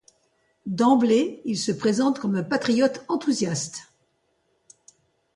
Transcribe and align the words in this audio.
D’emblée 0.65 1.43
il 1.45 1.59
se 1.59 1.71
présente 1.71 2.17
comme 2.19 2.33
un 2.33 2.41
patriote 2.43 3.05
enthousiaste. 3.07 3.93